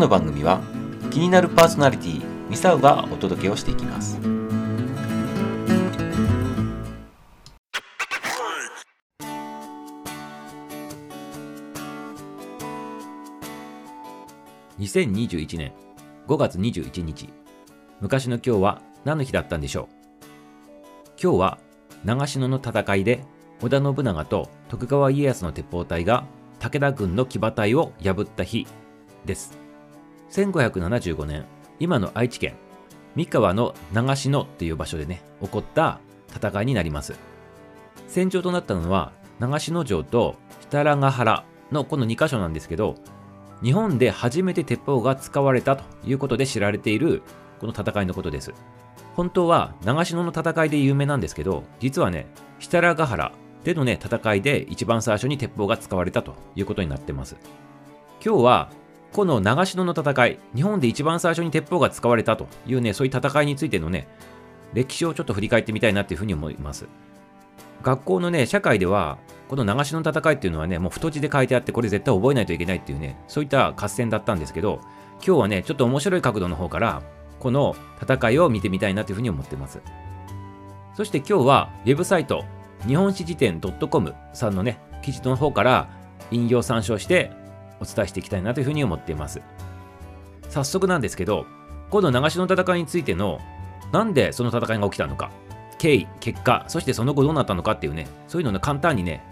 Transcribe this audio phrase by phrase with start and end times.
[0.00, 0.62] の番組は
[1.10, 4.18] 気になるパーソナリティミサウがお届けをしていきます。
[14.78, 15.72] 2021年
[16.26, 17.28] 5月21日。
[18.00, 19.86] 昔の今日は何の日だったんでしょう？
[21.22, 21.58] 今日は
[22.06, 23.22] 長篠の戦いで
[23.60, 26.24] 織田信長と徳川家康の鉄砲隊が
[26.58, 28.66] 武田軍の騎馬隊を破った日
[29.26, 29.58] です。
[30.30, 31.44] 1575年
[31.78, 32.54] 今の愛知県
[33.16, 35.98] 三河の長篠っていう場所でね起こった
[36.34, 37.14] 戦いになります。
[38.06, 42.96] 戦場となったのは長篠城と設楽ヶ原のこの2箇所なんですけど
[43.62, 47.22] 日本で初めて鉄砲が使われたということで知られている
[47.58, 48.52] この戦いのことです。
[49.16, 52.26] 本当は長篠の戦いで有名なんですけど実はね
[52.60, 53.32] 設楽ヶ原
[53.64, 57.36] でのね戦いで一番最初に鉄砲が使われたということになってます。
[58.24, 58.70] 今日は
[59.12, 64.06] この長篠の戦い日本で一番最初に鉄砲が使われたというねそういう戦いについてのね
[64.72, 66.86] 歴史をちょっと振り返ってみたいなっていうふうに思います。
[67.82, 74.80] 学校のね社会ではこの長篠の戦いっていうのはねもう太字で書いてあってこれ絶対覚えないといけないっていうねそういった合戦だったんですけど
[75.26, 77.02] 今日はねちょっと面白い角度の方から
[77.40, 79.80] この戦いを見てみたいなというふうに思ってます。
[80.94, 82.44] そして今日はウェブサイト
[82.86, 85.88] 日本史辞典 .com さんのね記事の方から
[86.30, 87.32] 引用参照して
[87.80, 89.40] お伝えしていきたいなというふうに思っています。
[90.48, 91.46] 早速なんですけど
[91.90, 93.40] この長篠の戦いについての
[93.92, 95.30] なんでその戦いが起きたのか
[95.78, 99.24] 経緯結果そしてその後どうなったのかっていうねそういうのを、ね、簡単にね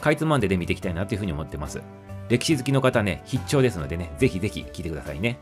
[0.00, 1.80] かいつまんでで見ていきたいなというふうに思ってます。
[2.28, 5.38] 歴史好きの方ね必聴ですのでねぜひぜひ聞いてくださいね。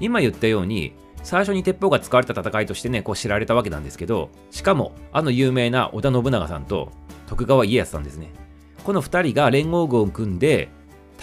[0.00, 6.90] 今言ったように最初に鉄砲が使われた戦いとしてねこう知られたわけなんですけどしかもあの有名な織田信長さんと
[7.28, 8.32] 徳川家康さんですね。
[8.84, 10.68] この2人が連合軍を組んで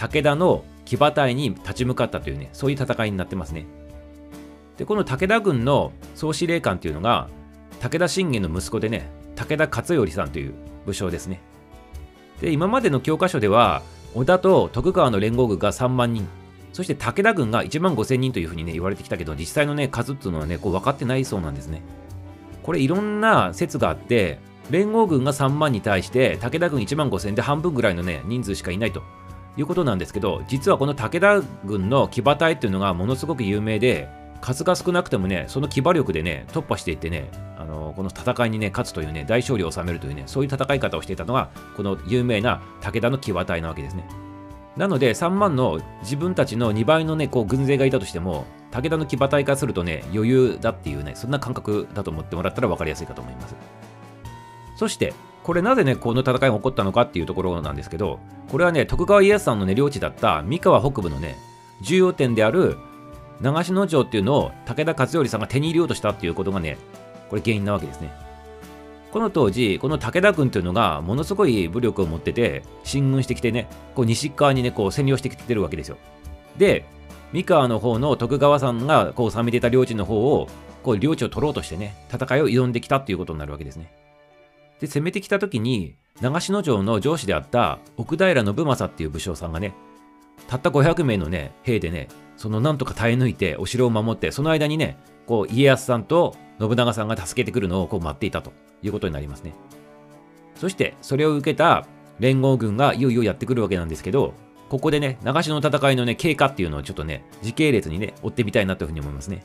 [0.00, 3.66] 武田の騎馬隊に立ち向かったというねそういう戦いになってますね。
[4.78, 7.28] でこの武田軍の総司令官っていうのが
[7.80, 10.54] 武田信玄の息子でね武田勝頼さんという
[10.86, 11.42] 武将ですね。
[12.40, 13.82] で今までの教科書では
[14.14, 16.26] 織田と徳川の連合軍が3万人
[16.72, 21.82] そして武田軍が1万5000人というふうにね言われてきたけど実際のね数っていうのはねこう分かってないそうなんですね。
[22.62, 24.38] これいろんな説があって
[24.70, 29.02] 連合軍が3万に対して武田軍1万5000で半分ぐらいのね人数しかいないと。
[29.56, 34.08] いうことなんですけど実はこの武田軍の騎馬隊っていうのがものすごく有名で
[34.40, 37.28] 数が少なくてもねその騎馬力でね突破していってね
[37.58, 44.08] あのこの戦いにね勝つというね大勝利を収めるというねそういう戦い方をしていたのがこの有名な武田の騎馬隊なわけですね。
[44.76, 53.54] なので3万の自分たちの2倍のねこう軍勢がいたとしても武田の騎馬隊からするとね余裕だっていうねそんな感覚だと思ってもらったら分かりやすいかと思います。
[54.76, 58.20] そしてこれなぜね、この戦いが起こったのかっていうところなんですけど、
[58.50, 61.36] これはね、徳川家康さんのね、領地だった三河北部のね、
[61.80, 62.76] 重要点である
[63.40, 66.76] 長篠城っていうのを武田勝頼さんが手に入れようとしたっていうことがね、
[67.30, 68.12] これ原因なわけですね。
[69.12, 75.96] この当時、この武田軍っていうのがものすごい武力を持ってて、進軍してきてね、こう西側にね、こう占領してきてるわけですよ。
[76.58, 76.84] で、
[77.32, 80.48] 三河の方の徳川さんがこう治めてた領地の方を、
[80.82, 83.90] こう領地を取ろうとしてね、戦いを挑んできたっていうことになるわけですね。
[84.80, 89.74] で、攻めてきた時に、長篠城の上司であった奥平信正っていう武将さんがね、
[90.48, 98.52] たった500名のね、兵でね、そのなんとか耐え抜いてお城を守って、その間にね、こう家康さんと信長さんが助けてくるのをこう待っていたと
[98.82, 99.54] いうことになりますね。
[100.56, 101.86] そしてそれを受けた
[102.18, 104.34] 連合軍がいよいよやってくるわけなんですけど、
[104.68, 109.44] ここでね、長篠の戦いのね、経過っていうのをちょっとね、時系列にね、追ってみたいなというふうに思いますね。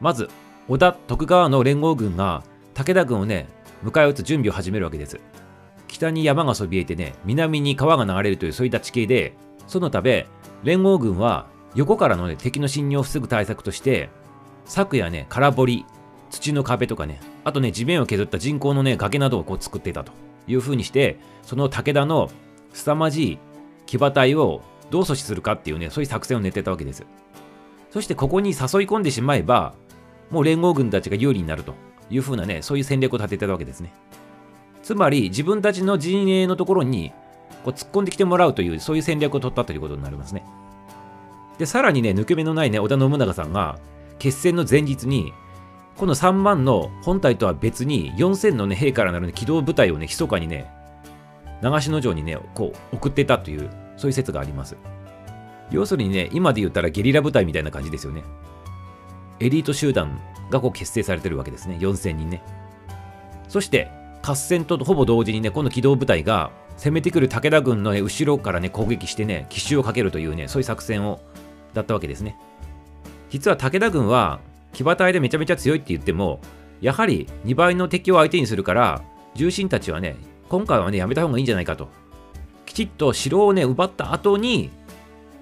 [0.00, 0.28] まず、
[0.68, 3.48] 織田徳川の連合軍が武田軍をね、
[3.84, 5.20] 迎え撃つ準備を始めるわけです。
[5.86, 9.34] 北に山がそびえてね、南に川が流れるというそういった地形で、
[9.66, 10.26] そのため、
[10.64, 14.10] 連合軍は横からの、ね、敵の侵入を防ぐ対策として、
[14.64, 15.86] 柵やね、空堀、
[16.30, 20.12] 土の壁とかね、あとね、地面を削った人工のね、崖などをこう作っていたと
[20.46, 22.30] いうふうにして、その武田の
[22.72, 23.38] 凄まじい
[23.86, 27.06] 騎馬隊をどう阻止するかっていうね、そういう作戦を練ってたわけです。
[27.90, 29.74] そしてここに誘い込んでしまえば、
[30.30, 31.74] もう連合軍たちが有利になると
[32.10, 33.92] いうふうなね、そういう戦略を立ててたわけですね。
[34.82, 37.12] つまり自分たちの陣営のところに
[37.64, 40.44] こう突っ込んできてもらうという、そういう戦略を取ったということになりますね。
[41.58, 43.78] で、さらにね、抜け目のないね、織田信長さんが、
[44.18, 45.32] 決戦の前日に、
[45.96, 50.70] この3万の本体とは別に4000のね、兵からなる、ね、機動部隊をね、密かにね、
[51.60, 54.76] 長篠城にね、こう送ってたという、そういう説があります。
[55.70, 58.22] 要するにね、今で言ったらゲリラ部隊みたいな感じですよね。
[59.40, 60.20] エリート集団
[60.50, 61.76] がこう結成されてるわけですね。
[61.80, 62.42] 4000人ね。
[63.48, 63.90] そして、
[64.22, 71.20] 合戦とほぼ同時にね、この機動部隊が攻めてくる武田軍の、ね、後ろからね、攻撃してね、奇襲をかけるというね、そういう作戦を、
[71.74, 72.36] だったわけですね。
[73.30, 74.40] 実は武田軍は、
[74.72, 76.40] 騎馬隊でめちゃめちゃ強いって言っても、
[76.80, 79.02] やはり2倍の敵を相手にするから、
[79.34, 80.16] 重臣たちはね、
[80.48, 81.88] 今回はね、やめた方がいいんじゃないかと。
[82.66, 84.70] きちっと城をね、奪った後に、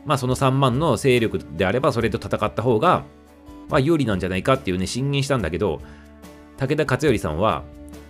[0.05, 3.05] まあその3万の勢力であれば、それと戦った方が、
[3.69, 5.81] まあ有利なんじゃないかっていうね、進言したんだけど、
[6.59, 7.65] 武田勝頼さんは、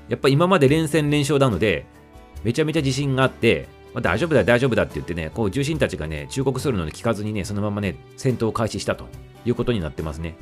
[0.08, 1.86] やっぱ今まで連戦連勝なので、
[2.44, 9.06] めちゃめちゃ自信があって、まあ、大丈夫だ大丈夫だって言ってね、こう重臣たちがね、忠告するので聞かずにね、そのままね、戦闘を開始したと
[9.44, 10.36] いうことになってますね。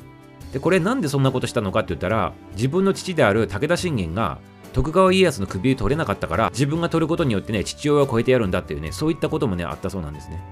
[0.52, 4.38] で、これなんでそんなことしたのかって言ったら、自分の父である武田信玄が、
[4.72, 10.42] 徳川家康の首を取れなかったから、自分が取ることによってね、父親を超えてやるんだっていうね、そういったこともね、あったそうなんですね。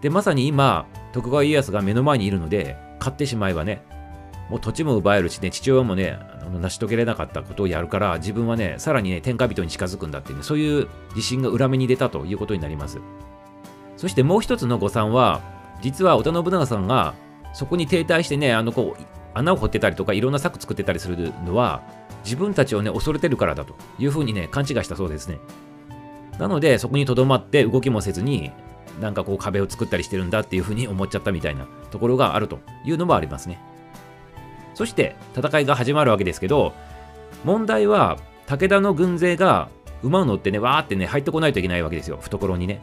[0.00, 3.82] で、まさに今、徳川家康が目の前にいるので、勝ってしまえばね、
[4.50, 13.00] もう土地も奪えるしね、父親もね、あの成し遂げれなかったことをやるから、自分はね、さらにね、天下人に近づくんだっていうね、そういう自信が裏目に出たということになります。
[13.96, 15.40] そしてもう一つの誤算は、
[15.80, 17.14] 実は織田信長さんが、
[17.52, 19.02] そこに停滞してね、あの、こう、
[19.32, 21.82] 穴を掘ってたりとか、いろんな策作ってたりするのは、
[22.24, 25.38] 自分たちをね、恐れてるからだというふうにね、勘違いしたそうですね。
[26.38, 28.50] なので、そこにとどまって動きもせずに、
[29.00, 33.60] なんかこう壁を作ったりしてるんだっていうふうに思っちゃったみたいなところがあるというのもありますね。
[34.74, 36.72] そして戦いが始まるわけですけど、
[37.44, 38.18] 問題は
[38.48, 39.68] 武田の軍勢が
[40.02, 42.82] 馬を乗ってね、わーってね、入ってこないといけないわけですよ、懐にね。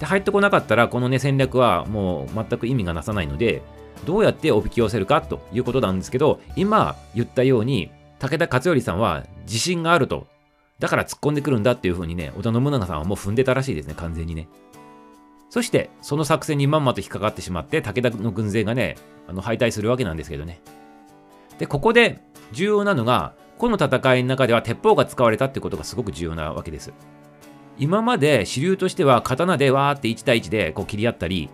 [0.00, 3.62] で、入ってこなかったら、このね、戦略はもう全く意味がなさないので、
[4.04, 10.26] どうやっておびき寄せるかということなんですけど、今言ったように、武田勝頼さんは自信があると。
[10.80, 14.48] だから突っ込んでくるんだっていうふうにね、織田信長さんはもう踏んでたらしいですね、完全にね。
[15.52, 18.96] そして、その作戦にまんまと引っかかってしまって、武田の軍勢がね、
[19.28, 20.62] あの敗退するわけなんですけどね。
[21.58, 22.22] で、ここで
[22.52, 26.94] 重要なのが、この戦いの中では鉄砲が使われたってことがすごく重要なわけです。
[27.76, 31.50] 今まで主流としては刀でわーって1対1でこう切り合ったり、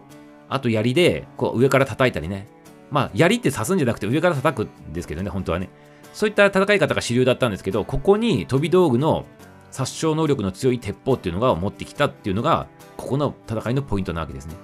[0.48, 2.46] あと槍でこう上から叩いたりね。
[2.92, 5.70] まあ槍って刺すんじゃなくて上から叩くんですけどね、本当はね。
[6.12, 9.26] そういった戦い方が主流だったんですけど、ここに飛び道具の
[9.72, 12.68] 殺傷能力の強い鉄砲っていうのが持ってきたっていうのが、
[12.98, 14.54] ここの戦いのポイントなわけですね。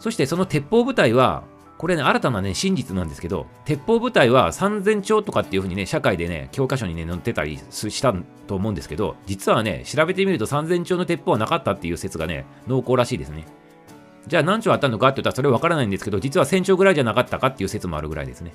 [0.00, 1.44] そしてその鉄砲部隊は、
[1.78, 8.14] これね、新たなね、真実なんですけど、鉄砲部隊は3000丁とかっていうふうにね、社会でね、教科書にね、載ってたりした
[8.46, 13.46] と思うんですけど、実はね、調べてみると3000丁の鉄砲はなかったっていう説がね、濃厚らしいですね。
[14.26, 18.52] じゃあ何丁あったのかって言ったらそれはわからないんですけど、実は1000丁ぐらいじゃなかったかっていう説もあるぐらいですね。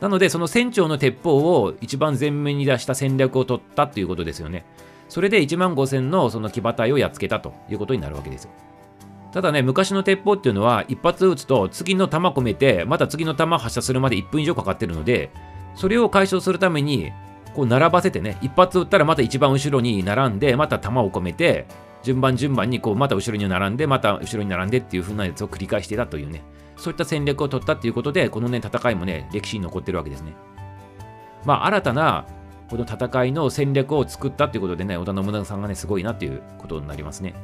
[0.00, 4.64] なので、その1000丁の鉄砲を一番前面に出した戦略を取ったっていうことですよね。
[5.08, 8.50] それで1万5000のその騎馬隊をやっつけたということになるわけですよ。
[9.32, 15.30] ただね、昔の鉄砲っていうのは、一発撃つと次の弾込めて、また次の弾発射するまで1分以上かかってるので、
[15.74, 17.12] それを解消するために、
[17.54, 21.66] こう並ばせてね、一発撃ったらまた一番後ろに並んで、また弾を込めて、
[22.02, 26.42] 順番順番にこうまた後ろに並んで、また後ろに並んでっていう風なやつを繰り返してたというね、
[26.76, 30.32] そういった戦略を取ったっていうことで、このね、戦いもね、歴史に残ってるわけですね。
[31.44, 32.26] まあ、新たな
[32.68, 37.34] この戦いの戦略を作ったっていうことでね、織田信長さんがね、すごいなっていうことになりますね。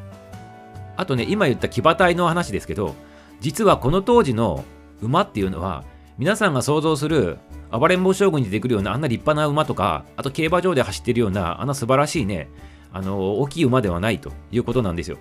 [0.96, 2.94] あとね、今言った騎馬隊の話ですけど、
[3.40, 4.64] 実はこの当時の
[5.00, 5.84] 馬っていうのは、
[6.18, 7.38] 皆さんが想像する
[7.72, 12.48] 暴れん坊将軍に出てくるようなあんな立派な馬とか、あと競馬場で走ってるようなあんな素晴らしいね、
[12.92, 15.16] あの、大きい馬ではないということなんですよ。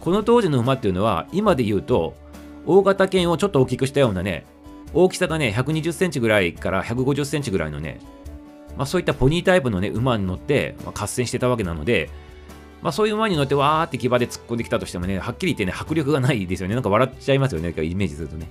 [0.00, 2.14] この当時の馬っていうのは、今で言うと、
[2.66, 4.44] 大型犬をちょっと大きくしたようなね、
[4.94, 7.98] 大きさがね、120センチぐらいから150センチぐらいのね、
[8.78, 12.08] まあ、そういったポニータイプのね、馬に乗って、まあ、合戦してたわけなので、
[12.80, 16.74] まあ、そういう馬に乗ってわーって騎馬で突っ込んできたとしてもね、はっきり言ってね、迫力がないですよね。
[16.74, 18.48] なんか笑っちゃいますよね、イメージするとね。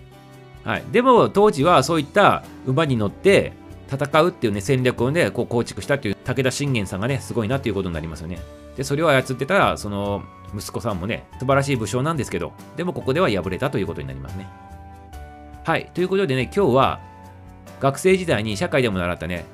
[0.65, 0.84] はい。
[0.91, 3.53] でも、当時はそういった馬に乗って
[3.89, 8.39] 戦うっていうね、戦略をね、こう構築したっていう武田信玄さんがね、すごいなっていうことになりますよね。
[8.75, 14.50] で、それを操ってたら、その、息子さんもね、素晴らしい武将なんですけど、でもここでは敗れたということになりますね。
[15.63, 15.89] はい。
[15.93, 17.00] ということでね、今日は、
[17.79, 19.46] 学生時代に社会でも習ったね、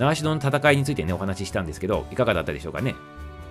[0.00, 2.94] 習志野の戦いについてね、お話ししたんですけど、いかがだったでしょうかね。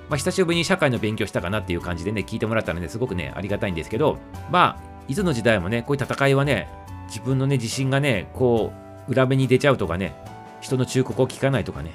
[0.09, 4.17] まあ、久しぶりに社会の勉強したかなっていう感じでね、聞いてもらったのですごくね、ありがたいんですけど、
[4.49, 6.67] まあ、いつの時代もね、こういう戦いはね、
[7.07, 8.73] 自分のね、自信がね、こ
[9.07, 10.15] う、裏目に出ちゃうとかね、
[10.61, 11.93] 人の忠告を聞かないとかね、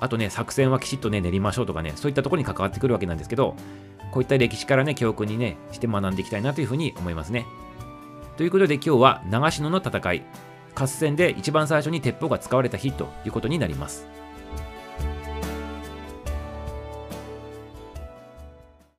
[0.00, 3.56] あとね、作戦はきちっとね、練りましょうとかね、そういったところに関わってくるわけなんですけど、
[4.10, 7.46] こういった歴史からね教訓にねして学んでいきたいなというふうに思いますね
[8.36, 10.22] ということで今日は長篠の戦い
[10.74, 14.06] 合戦で一番最初に鉄砲が使われた日ということになります。